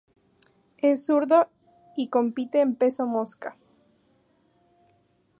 Es 0.79 1.05
zurdo 1.05 1.47
y 1.95 2.07
compite 2.07 2.59
en 2.61 2.73
peso 2.73 3.05
mosca. 3.05 3.55